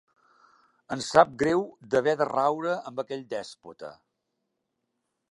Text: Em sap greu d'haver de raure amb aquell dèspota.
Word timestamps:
Em 0.93 1.01
sap 1.07 1.33
greu 1.41 1.59
d'haver 1.91 2.15
de 2.21 2.27
raure 2.29 2.73
amb 2.91 3.01
aquell 3.03 3.21
dèspota. 3.35 3.91